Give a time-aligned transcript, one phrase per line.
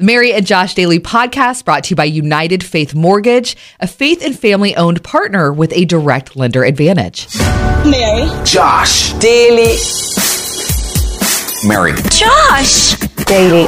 [0.00, 4.24] The Mary and Josh Daily podcast brought to you by United Faith Mortgage, a faith
[4.24, 7.28] and family owned partner with a direct lender advantage.
[7.84, 8.26] Mary.
[8.46, 9.12] Josh.
[9.18, 9.76] Daily.
[11.68, 11.92] Mary.
[12.08, 12.94] Josh.
[13.26, 13.66] Daily.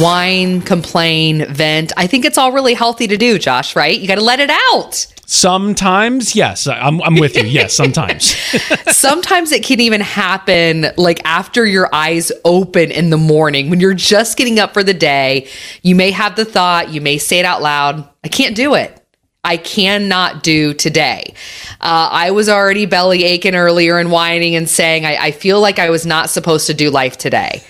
[0.00, 1.90] Whine, complain, vent.
[1.96, 3.98] I think it's all really healthy to do, Josh, right?
[3.98, 5.04] You got to let it out.
[5.26, 7.44] Sometimes, yes, I'm, I'm with you.
[7.44, 8.36] Yes, sometimes.
[8.96, 13.94] Sometimes it can even happen like after your eyes open in the morning when you're
[13.94, 15.48] just getting up for the day.
[15.82, 19.00] You may have the thought, you may say it out loud, I can't do it.
[19.44, 21.34] I cannot do today.
[21.80, 25.78] Uh, I was already belly aching earlier and whining and saying, I, I feel like
[25.78, 27.62] I was not supposed to do life today.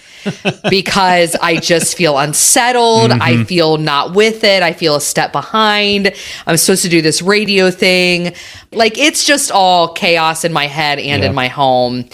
[0.71, 3.11] Because I just feel unsettled.
[3.11, 3.23] Mm-hmm.
[3.23, 4.63] I feel not with it.
[4.63, 6.15] I feel a step behind.
[6.47, 8.35] I'm supposed to do this radio thing.
[8.73, 11.29] Like it's just all chaos in my head and yeah.
[11.29, 12.09] in my home.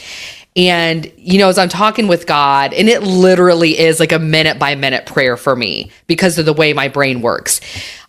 [0.57, 4.59] And, you know, as I'm talking with God, and it literally is like a minute
[4.59, 7.61] by minute prayer for me because of the way my brain works.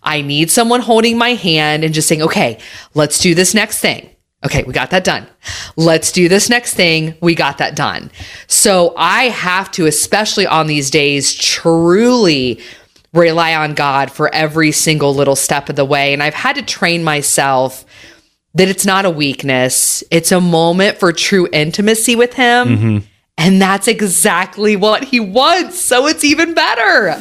[0.03, 2.57] I need someone holding my hand and just saying, okay,
[2.95, 4.09] let's do this next thing.
[4.43, 5.27] Okay, we got that done.
[5.75, 7.15] Let's do this next thing.
[7.21, 8.09] We got that done.
[8.47, 12.59] So I have to, especially on these days, truly
[13.13, 16.13] rely on God for every single little step of the way.
[16.13, 17.85] And I've had to train myself
[18.55, 22.67] that it's not a weakness, it's a moment for true intimacy with Him.
[22.67, 22.97] Mm-hmm.
[23.37, 25.79] And that's exactly what He wants.
[25.79, 27.15] So it's even better.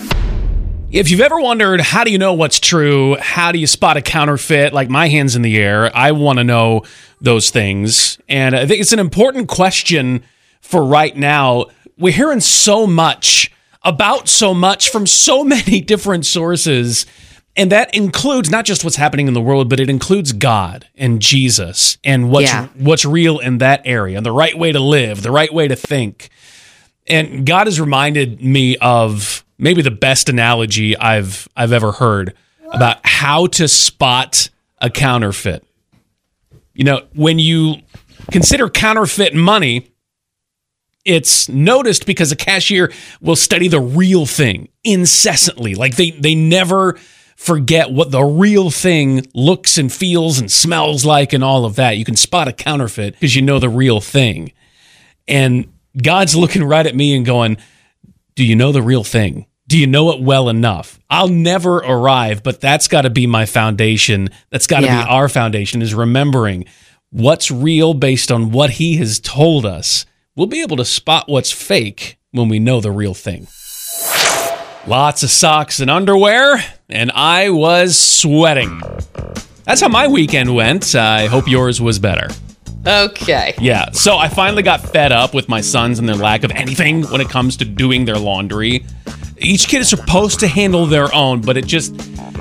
[0.92, 3.16] If you've ever wondered, how do you know what's true?
[3.20, 4.72] How do you spot a counterfeit?
[4.72, 6.82] Like my hands in the air, I want to know
[7.20, 8.18] those things.
[8.28, 10.24] And I think it's an important question
[10.60, 11.66] for right now.
[11.96, 13.52] We're hearing so much
[13.84, 17.06] about so much from so many different sources.
[17.56, 21.22] And that includes not just what's happening in the world, but it includes God and
[21.22, 22.66] Jesus and what's yeah.
[22.76, 25.76] what's real in that area, and the right way to live, the right way to
[25.76, 26.30] think.
[27.06, 32.34] And God has reminded me of maybe the best analogy I've I've ever heard
[32.72, 35.64] about how to spot a counterfeit.
[36.72, 37.76] You know, when you
[38.30, 39.90] consider counterfeit money,
[41.04, 45.74] it's noticed because a cashier will study the real thing incessantly.
[45.74, 46.98] Like they they never
[47.36, 51.96] forget what the real thing looks and feels and smells like and all of that.
[51.96, 54.52] You can spot a counterfeit because you know the real thing.
[55.26, 57.56] And God's looking right at me and going,
[58.34, 60.98] "Do you know the real thing?" Do you know it well enough?
[61.08, 64.30] I'll never arrive, but that's got to be my foundation.
[64.50, 65.04] That's got to yeah.
[65.04, 66.64] be our foundation is remembering
[67.10, 70.06] what's real based on what he has told us.
[70.34, 73.46] We'll be able to spot what's fake when we know the real thing.
[74.88, 76.56] Lots of socks and underwear,
[76.88, 78.82] and I was sweating.
[79.62, 80.96] That's how my weekend went.
[80.96, 82.26] I hope yours was better.
[82.84, 83.54] Okay.
[83.60, 83.92] Yeah.
[83.92, 87.20] So I finally got fed up with my sons and their lack of anything when
[87.20, 88.84] it comes to doing their laundry
[89.40, 91.94] each kid is supposed to handle their own, but it just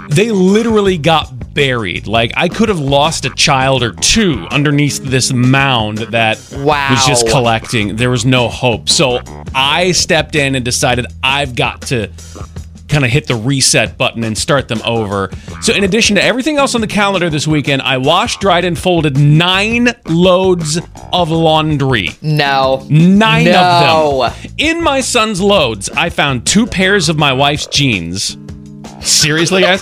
[0.10, 2.08] they literally got buried.
[2.08, 6.90] Like I could have lost a child or two underneath this mound that wow.
[6.92, 7.96] was just collecting.
[7.96, 8.90] There was no hope.
[8.90, 9.20] So
[9.54, 12.12] I stepped in and decided I've got to
[12.89, 15.29] kind of hit the reset button and start them over.
[15.61, 18.77] So, in addition to everything else on the calendar this weekend, I washed, dried, and
[18.77, 20.79] folded nine loads
[21.13, 22.09] of laundry.
[22.22, 22.85] No.
[22.89, 24.25] Nine no.
[24.25, 24.51] of them.
[24.57, 28.38] In my son's loads, I found two pairs of my wife's jeans.
[29.01, 29.81] Seriously, guys?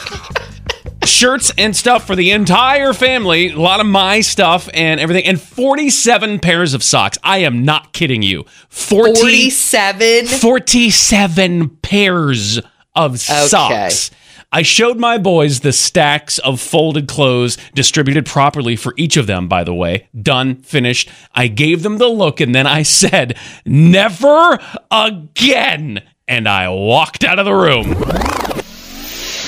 [1.03, 5.39] Shirts and stuff for the entire family, a lot of my stuff and everything, and
[5.39, 7.17] 47 pairs of socks.
[7.23, 8.45] I am not kidding you.
[8.69, 10.27] 40, 47?
[10.27, 12.59] 47 pairs
[12.97, 13.47] of okay.
[13.47, 14.11] socks.
[14.51, 19.47] I showed my boys the stacks of folded clothes distributed properly for each of them,
[19.49, 20.07] by the way.
[20.19, 21.09] Done, finished.
[21.35, 24.57] I gave them the look and then I said, never
[24.89, 26.01] again.
[26.29, 27.93] And I walked out of the room.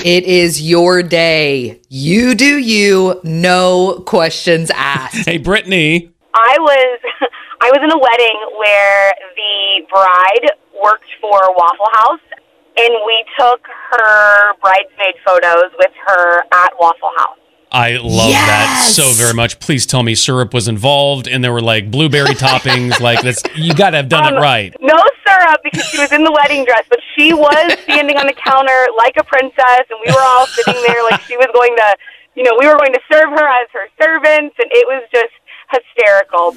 [0.02, 1.80] It is your day.
[1.88, 5.16] You do you, no questions asked.
[5.28, 6.10] hey, Brittany.
[6.34, 7.00] I was
[7.60, 12.29] I was in a wedding where the bride worked for Waffle House
[12.76, 17.36] and we took her bridesmaid photos with her at Waffle House.
[17.72, 18.46] I love yes!
[18.46, 19.60] that so very much.
[19.60, 22.98] Please tell me syrup was involved and there were like blueberry toppings.
[22.98, 24.74] Like that's you got to have done um, it right.
[24.80, 28.32] No syrup because she was in the wedding dress, but she was standing on the
[28.32, 31.96] counter like a princess, and we were all sitting there like she was going to,
[32.34, 35.32] you know, we were going to serve her as her servants, and it was just
[35.70, 36.56] hysterical.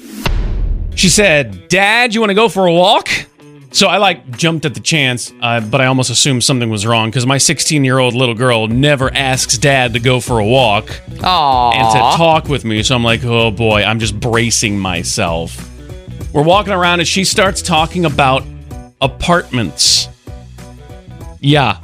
[0.96, 3.08] She said, "Dad, you want to go for a walk?"
[3.74, 7.10] So I like jumped at the chance, uh, but I almost assumed something was wrong
[7.10, 10.84] because my 16 year old little girl never asks dad to go for a walk
[11.08, 11.74] Aww.
[11.74, 12.84] and to talk with me.
[12.84, 15.68] So I'm like, oh boy, I'm just bracing myself.
[16.32, 18.44] We're walking around and she starts talking about
[19.00, 20.08] apartments.
[21.40, 21.80] Yeah.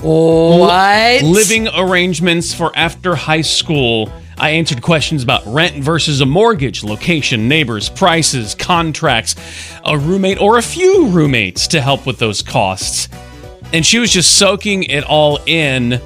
[0.00, 1.22] What?
[1.24, 4.10] Living arrangements for after high school.
[4.40, 9.34] I answered questions about rent versus a mortgage, location, neighbors, prices, contracts,
[9.84, 13.08] a roommate or a few roommates to help with those costs.
[13.72, 16.00] And she was just soaking it all in.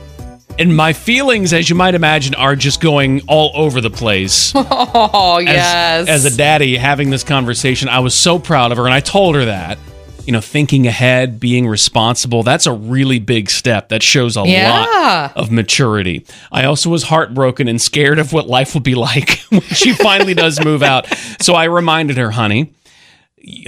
[0.58, 4.52] And my feelings, as you might imagine, are just going all over the place.
[4.94, 6.08] Oh as, yes.
[6.08, 9.34] as a daddy having this conversation, I was so proud of her, and I told
[9.34, 9.78] her that.
[10.26, 13.88] You know, thinking ahead, being responsible, that's a really big step.
[13.88, 14.70] That shows a Yeah.
[14.70, 16.24] lot of maturity.
[16.52, 20.34] I also was heartbroken and scared of what life would be like when she finally
[20.34, 21.06] does move out.
[21.40, 22.72] So I reminded her, honey,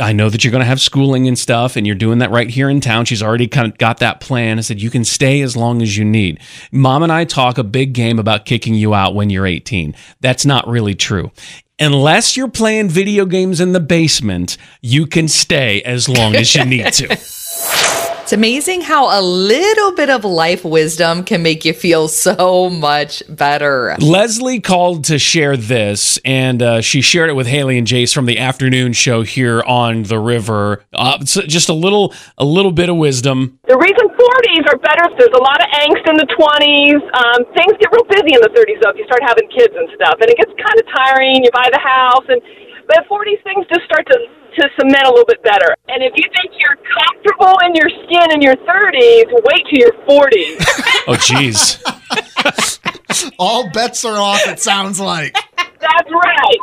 [0.01, 2.49] I know that you're going to have schooling and stuff, and you're doing that right
[2.49, 3.07] here in town.
[3.07, 4.59] She's already kind of got that plan.
[4.59, 6.39] I said, You can stay as long as you need.
[6.71, 9.97] Mom and I talk a big game about kicking you out when you're 18.
[10.21, 11.33] That's not really true.
[11.81, 16.65] Unless you're playing video games in the basement, you can stay as long as you
[16.65, 17.09] need to.
[18.25, 23.23] It's amazing how a little bit of life wisdom can make you feel so much
[23.29, 23.95] better.
[24.01, 28.25] Leslie called to share this, and uh, she shared it with Haley and Jace from
[28.25, 30.83] the afternoon show here on the river.
[30.95, 33.59] Uh, so just a little, a little bit of wisdom.
[33.69, 37.05] The reason 40s are better is there's a lot of angst in the 20s.
[37.05, 39.85] Um, things get real busy in the 30s, though, if you start having kids and
[40.01, 40.17] stuff.
[40.25, 41.45] And it gets kind of tiring.
[41.45, 42.25] You buy the house.
[42.33, 42.41] and
[42.87, 45.75] But 40s, things just start to, to cement a little bit better.
[45.89, 49.93] And if you think you're comfortable in your skin in your 30s, wait till your
[50.09, 50.65] 40s.
[51.07, 51.83] Oh, geez.
[53.39, 55.35] All bets are off, it sounds like.
[55.57, 56.59] That's right.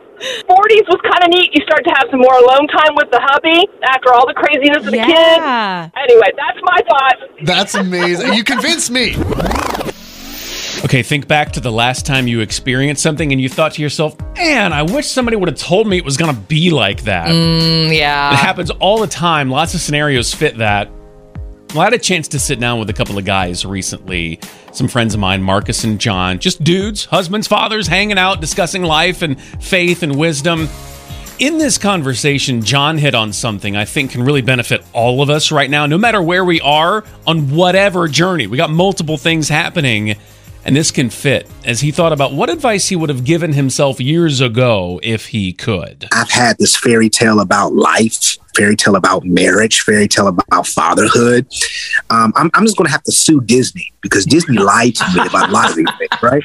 [0.50, 1.52] 40s was kind of neat.
[1.54, 4.84] You start to have some more alone time with the hubby after all the craziness
[4.86, 5.90] of the Yeah.
[5.90, 5.94] kids.
[6.10, 7.46] Anyway, that's my thought.
[7.46, 8.34] That's amazing.
[8.34, 9.14] You convinced me.
[10.84, 14.20] Okay, think back to the last time you experienced something and you thought to yourself,
[14.36, 17.28] man, I wish somebody would have told me it was going to be like that.
[17.28, 17.94] Mm,
[18.34, 19.52] It happens all the time.
[19.52, 20.90] Lots of scenarios fit that.
[21.70, 24.40] Well, I had a chance to sit down with a couple of guys recently,
[24.74, 29.22] some friends of mine, Marcus and John, just dudes, husbands, fathers, hanging out, discussing life
[29.22, 30.68] and faith and wisdom.
[31.38, 35.52] In this conversation, John hit on something I think can really benefit all of us
[35.52, 38.48] right now, no matter where we are on whatever journey.
[38.48, 40.16] We got multiple things happening,
[40.66, 44.00] and this can fit as he thought about what advice he would have given himself
[44.00, 46.08] years ago if he could.
[46.12, 51.48] I've had this fairy tale about life, fairy tale about marriage, fairy tale about fatherhood.
[52.10, 55.26] Um, I'm, I'm just going to have to sue Disney because Disney lied to me
[55.28, 56.44] about a lot of these things, right?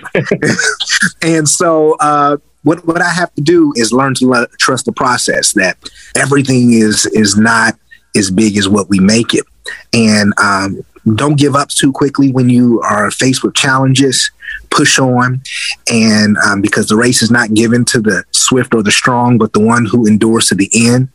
[1.23, 4.93] and so, uh, what what I have to do is learn to le- trust the
[4.93, 5.53] process.
[5.53, 5.77] That
[6.17, 7.79] everything is is not
[8.17, 9.45] as big as what we make it,
[9.93, 14.31] and um, don't give up too quickly when you are faced with challenges.
[14.71, 15.43] Push on,
[15.91, 19.53] and um, because the race is not given to the swift or the strong, but
[19.53, 21.09] the one who endures to the end.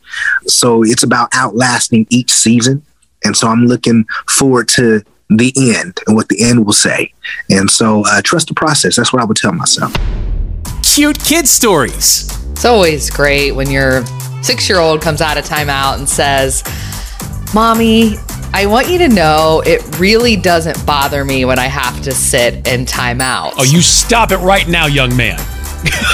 [0.46, 2.84] So it's about outlasting each season,
[3.24, 7.12] and so I'm looking forward to the end and what the end will say.
[7.50, 8.96] And so uh, trust the process.
[8.96, 9.94] That's what I would tell myself.
[10.82, 12.28] Cute kid stories.
[12.50, 14.04] It's always great when your
[14.42, 16.62] six year old comes out of timeout and says,
[17.54, 18.16] Mommy,
[18.54, 22.66] I want you to know it really doesn't bother me when I have to sit
[22.68, 23.54] in timeout.
[23.56, 25.38] Oh, you stop it right now, young man.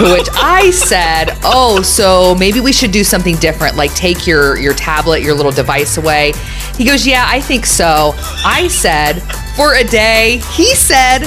[0.00, 4.72] Which I said, "Oh, so maybe we should do something different, like take your your
[4.72, 6.32] tablet, your little device away."
[6.76, 8.14] He goes, "Yeah, I think so."
[8.44, 9.20] I said,
[9.56, 11.26] "For a day." He said,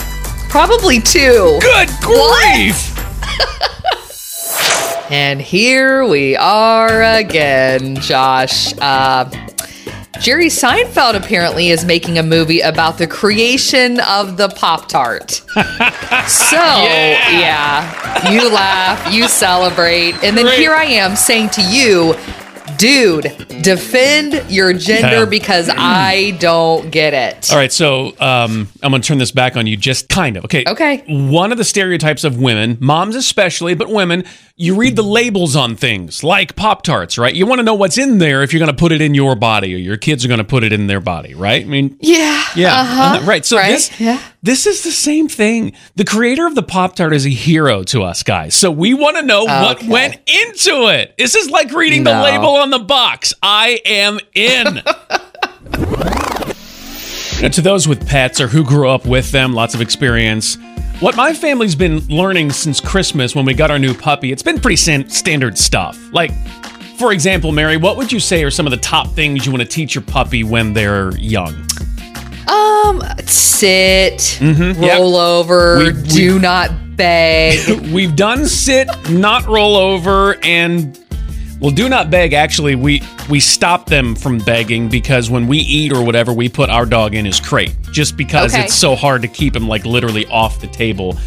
[0.50, 1.60] "Probably two.
[1.62, 2.88] Good grief!
[5.12, 8.74] And here we are again, Josh.
[8.80, 9.30] Uh,
[10.22, 15.32] Jerry Seinfeld apparently is making a movie about the creation of the Pop Tart.
[15.32, 18.32] so, yeah.
[18.32, 20.60] you laugh, you celebrate, and then Great.
[20.60, 22.14] here I am saying to you,
[22.78, 23.24] dude,
[23.64, 25.26] defend your gender Yeah.
[25.26, 27.52] because I don't get it.
[27.52, 30.46] All right, so um, I'm going to turn this back on you just kind of.
[30.46, 30.64] Okay.
[30.68, 31.04] Okay.
[31.08, 34.24] One of the stereotypes of women, moms especially, but women,
[34.62, 37.34] you read the labels on things like Pop Tarts, right?
[37.34, 39.36] You want to know what's in there if you're going to put it in your
[39.36, 41.64] body or your kids are going to put it in their body, right?
[41.64, 42.44] I mean, Yeah.
[42.56, 43.20] yeah, Uh-huh.
[43.22, 43.44] uh, right.
[43.44, 43.72] So Right.
[43.72, 44.20] this, Yeah.
[44.44, 45.74] this is the same thing.
[45.96, 48.54] The creator of the Pop Tart is a hero to us guys.
[48.54, 51.16] So we want to know what went into it.
[51.18, 53.34] This is like reading the label on the box.
[53.42, 54.84] I am in.
[57.42, 60.60] Now, to those with pets or who grew up with them, lots of experience.
[61.02, 64.60] What my family's been learning since Christmas when we got our new puppy, it's been
[64.60, 65.98] pretty san- standard stuff.
[66.14, 66.32] Like,
[66.98, 69.64] for example, Mary, what would you say are some of the top things you want
[69.64, 71.56] to teach your puppy when they're young?
[72.48, 74.84] Um, sit, Mm-hmm.
[74.84, 75.00] yep.
[75.00, 77.80] roll over, We- we- do not beg.
[77.92, 81.00] We've done sit, not roll over, and
[81.62, 82.34] Well, do not beg.
[82.34, 86.70] Actually, we we stop them from begging because when we eat or whatever, we put
[86.72, 88.64] our dog in his crate just because Okay.
[88.66, 91.18] it's so hard to keep him like literally off the table.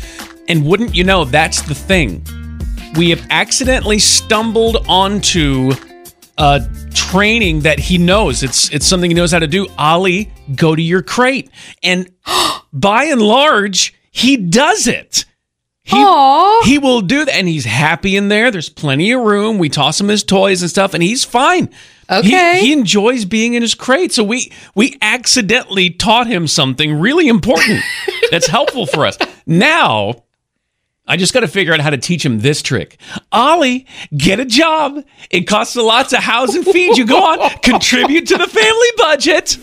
[0.48, 2.26] And wouldn't you know, that's the thing.
[2.96, 5.70] We have accidentally stumbled onto
[6.36, 6.60] a
[6.92, 8.42] training that he knows.
[8.42, 9.68] It's it's something he knows how to do.
[9.78, 11.48] Ollie, go to your crate.
[11.84, 12.10] And
[12.72, 15.26] by and large, he does it.
[15.84, 16.62] He, Aw.
[16.64, 18.50] he will do that, and he's happy in there.
[18.50, 19.58] There's plenty of room.
[19.58, 21.68] We toss him his toys and stuff, and he's fine.
[22.10, 22.60] Okay.
[22.60, 24.10] He, he enjoys being in his crate.
[24.12, 27.82] So we we accidentally taught him something really important
[28.30, 29.18] that's helpful for us.
[29.46, 30.24] Now,
[31.06, 32.98] I just got to figure out how to teach him this trick.
[33.30, 33.86] Ollie,
[34.16, 35.04] get a job.
[35.30, 37.06] It costs a lot to house and feed you.
[37.06, 39.58] Go on, contribute to the family budget.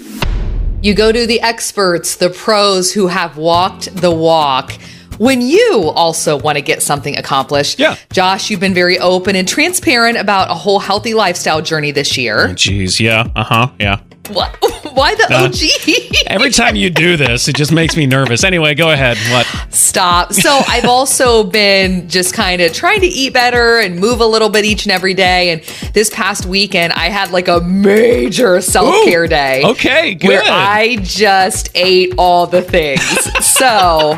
[0.84, 4.74] You go to the experts, the pros who have walked the walk.
[5.22, 7.96] When you also want to get something accomplished, Yeah.
[8.12, 12.48] Josh, you've been very open and transparent about a whole healthy lifestyle journey this year.
[12.56, 14.00] Jeez, yeah, uh huh, yeah.
[14.30, 14.58] What?
[14.96, 16.24] Why the OG?
[16.28, 18.44] Every time you do this, it just makes me nervous.
[18.44, 19.16] Anyway, go ahead.
[19.32, 19.46] What?
[19.72, 20.34] Stop.
[20.34, 24.50] So I've also been just kind of trying to eat better and move a little
[24.50, 25.52] bit each and every day.
[25.52, 25.62] And
[25.94, 29.62] this past weekend, I had like a major self care day.
[29.66, 30.28] okay, good.
[30.30, 30.50] Where good.
[30.50, 33.02] I just ate all the things.
[33.46, 34.18] so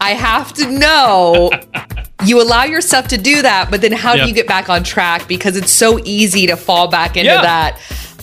[0.00, 1.50] I have to know.
[2.24, 4.22] You allow yourself to do that, but then how Yeah.
[4.22, 5.28] do you get back on track?
[5.28, 7.42] Because it's so easy to fall back into Yeah.
[7.42, 7.78] that.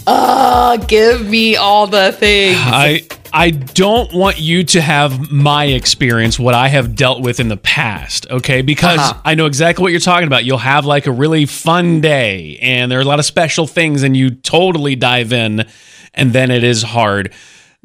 [0.06, 2.58] Uh, give me all the things.
[2.62, 3.04] I
[3.36, 7.58] I don't want you to have my experience, what I have dealt with in the
[7.58, 8.62] past, okay?
[8.62, 9.14] Because Uh-huh.
[9.26, 10.46] I know exactly what you're talking about.
[10.46, 14.04] You'll have like a really fun day and there are a lot of special things
[14.04, 15.66] and you totally dive in
[16.14, 17.32] and then it is hard.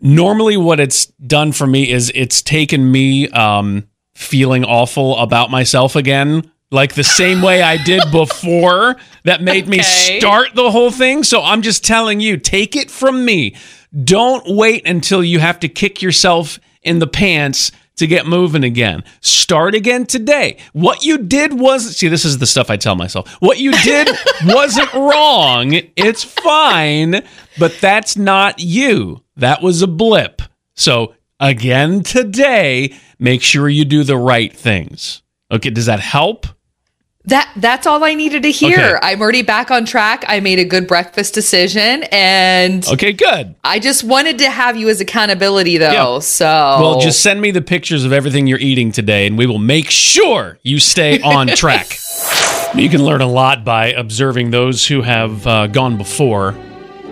[0.00, 5.94] Normally what it's done for me is it's taken me um feeling awful about myself
[5.96, 6.50] again.
[6.70, 11.22] Like the same way I did before, that made me start the whole thing.
[11.22, 13.54] So I'm just telling you, take it from me.
[14.04, 19.04] Don't wait until you have to kick yourself in the pants to get moving again.
[19.20, 20.58] Start again today.
[20.72, 23.30] What you did was see, this is the stuff I tell myself.
[23.40, 24.08] What you did
[24.44, 25.72] wasn't wrong.
[25.96, 27.22] It's fine,
[27.58, 29.22] but that's not you.
[29.36, 30.42] That was a blip.
[30.74, 35.22] So again today, make sure you do the right things.
[35.50, 36.46] Okay, does that help?
[37.28, 38.78] That that's all I needed to hear.
[38.78, 38.98] Okay.
[39.02, 40.24] I'm already back on track.
[40.28, 43.54] I made a good breakfast decision and Okay, good.
[43.64, 45.92] I just wanted to have you as accountability though.
[46.14, 46.18] Yeah.
[46.20, 49.58] So Well, just send me the pictures of everything you're eating today, and we will
[49.58, 51.98] make sure you stay on track.
[52.74, 56.54] you can learn a lot by observing those who have uh, gone before.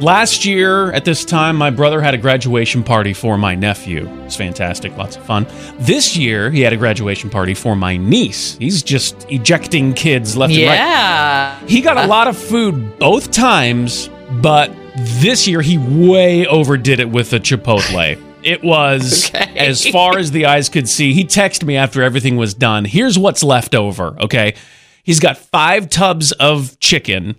[0.01, 4.07] Last year, at this time, my brother had a graduation party for my nephew.
[4.07, 5.47] It was fantastic, lots of fun.
[5.79, 8.57] This year, he had a graduation party for my niece.
[8.59, 10.75] He's just ejecting kids left and right.
[10.75, 11.59] yeah.
[11.67, 12.09] He got a uh.
[12.09, 14.11] lot of food both times,
[14.43, 18.23] but this year he way overdid it with the Chipotle.
[18.43, 19.59] It was Okay.
[19.59, 21.13] as far as the eyes could see.
[21.13, 22.85] He texted me after everything was done.
[22.85, 24.55] Here's what's left over, okay?
[25.03, 27.35] He's got 5 tubs of chicken,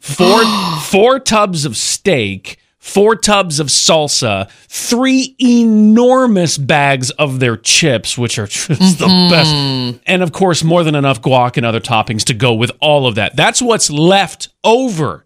[0.00, 0.42] four
[0.80, 8.38] four tubs of steak, four tubs of salsa, three enormous bags of their chips, which
[8.38, 9.30] are just the mm-hmm.
[9.30, 10.02] best.
[10.06, 13.16] And of course, more than enough guac and other toppings to go with all of
[13.16, 13.36] that.
[13.36, 15.24] That's what's left over.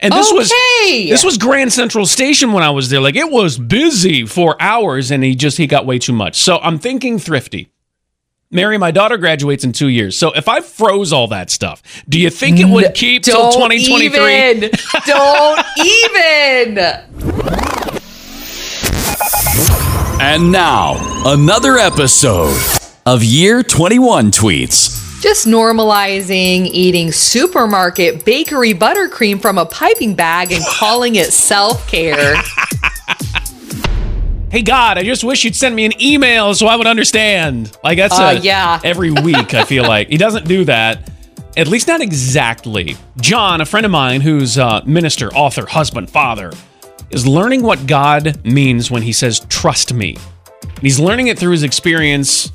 [0.00, 3.00] And this was this was Grand Central Station when I was there.
[3.00, 6.36] Like it was busy for hours and he just he got way too much.
[6.36, 7.70] So I'm thinking thrifty.
[8.54, 10.16] Mary, my daughter graduates in two years.
[10.16, 13.68] So if I froze all that stuff, do you think it would keep till Don't
[13.68, 14.04] 2023?
[14.04, 14.70] even.
[15.06, 16.78] Don't even.
[20.20, 20.94] And now,
[21.26, 22.56] another episode
[23.04, 25.20] of Year 21 Tweets.
[25.20, 32.36] Just normalizing eating supermarket bakery buttercream from a piping bag and calling it self care.
[34.54, 37.76] Hey God, I just wish you'd send me an email so I would understand.
[37.82, 38.78] Like that's Uh, a- yeah.
[38.84, 39.52] every week.
[39.52, 41.10] I feel like he doesn't do that.
[41.56, 42.96] At least not exactly.
[43.20, 46.52] John, a friend of mine who's a minister, author, husband, father,
[47.10, 50.16] is learning what God means when he says "trust me."
[50.62, 52.52] And he's learning it through his experience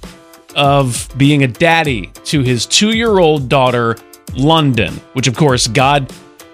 [0.55, 3.97] of being a daddy to his two-year-old daughter,
[4.35, 5.01] London.
[5.11, 6.09] Which, of course, God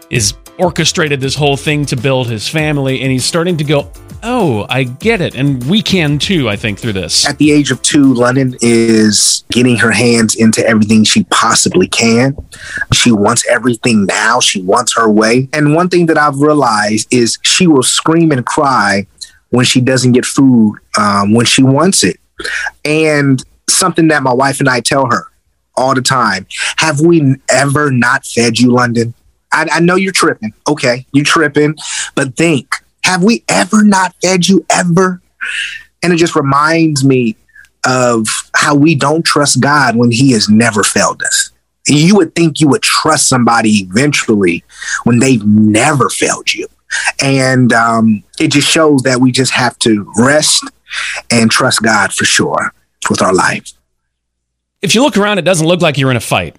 [0.10, 3.92] is orchestrated this whole thing to build his family, and he's starting to go,
[4.24, 6.50] "Oh, I get it," and we can too.
[6.50, 7.28] I think through this.
[7.28, 12.36] At the age of two, London is getting her hands into everything she possibly can.
[12.94, 14.40] She wants everything now.
[14.40, 15.50] She wants her way.
[15.54, 19.08] And one thing that I've realized is she will scream and cry
[19.50, 22.20] when she doesn't get food um, when she wants it.
[22.84, 25.28] And something that my wife and I tell her
[25.78, 26.46] all the time
[26.78, 29.14] have we ever not fed you, London?
[29.56, 30.54] I, I know you're tripping.
[30.68, 31.76] Okay, you tripping,
[32.14, 35.22] but think: Have we ever not fed you ever?
[36.04, 37.36] And it just reminds me
[37.86, 41.52] of how we don't trust God when He has never failed us.
[41.88, 44.64] You would think you would trust somebody eventually
[45.04, 46.68] when they've never failed you.
[47.22, 50.64] And um, it just shows that we just have to rest
[51.30, 52.74] and trust God for sure
[53.10, 53.72] with our life.
[54.82, 56.56] If you look around, it doesn't look like you're in a fight.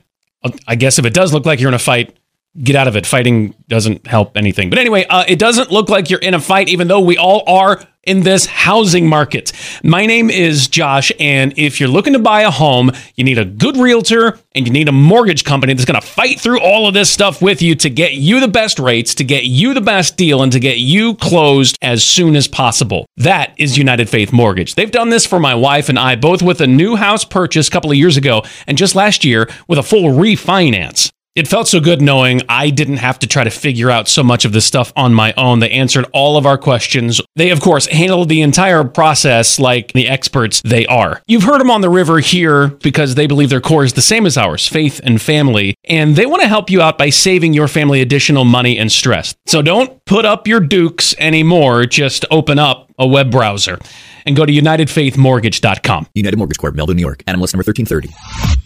[0.66, 2.16] I guess if it does look like you're in a fight,
[2.62, 3.06] get out of it.
[3.06, 4.70] Fighting doesn't help anything.
[4.70, 7.42] But anyway, uh, it doesn't look like you're in a fight, even though we all
[7.46, 9.52] are in this housing market.
[9.82, 13.44] My name is Josh, and if you're looking to buy a home, you need a
[13.44, 16.94] good realtor and you need a mortgage company that's going to fight through all of
[16.94, 20.16] this stuff with you to get you the best rates, to get you the best
[20.16, 23.06] deal, and to get you closed as soon as possible.
[23.16, 24.76] That is United Faith Mortgage.
[24.76, 27.70] They've done this for my wife and I, both with a new house purchase a
[27.72, 31.10] couple of years ago and just last year with a full refinance.
[31.36, 34.46] It felt so good knowing I didn't have to try to figure out so much
[34.46, 35.58] of this stuff on my own.
[35.58, 37.20] They answered all of our questions.
[37.34, 41.20] They, of course, handled the entire process like the experts they are.
[41.26, 44.24] You've heard them on the river here because they believe their core is the same
[44.24, 45.74] as ours faith and family.
[45.84, 49.34] And they want to help you out by saving your family additional money and stress.
[49.44, 51.84] So don't put up your dukes anymore.
[51.84, 53.78] Just open up a web browser
[54.24, 56.08] and go to UnitedFaithMortgage.com.
[56.14, 57.22] United Mortgage Corp, Melville, New York.
[57.26, 58.65] NMLS number 1330.